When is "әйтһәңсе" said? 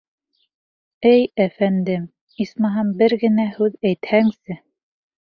3.93-4.63